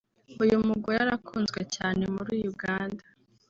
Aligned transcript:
uyu 0.43 0.57
mugore 0.67 0.97
arakunzwe 1.05 1.61
cyane 1.75 2.03
muri 2.15 2.33
Uganda 2.51 3.03